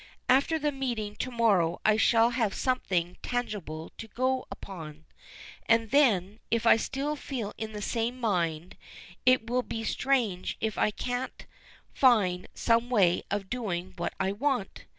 [0.27, 5.05] After the meeting to morrow I shall have something tangible to go upon,
[5.67, 8.77] and then, if I still feel in the same mind,
[9.27, 11.45] it will be strange if I can't
[11.93, 14.85] find some way of doing what I want.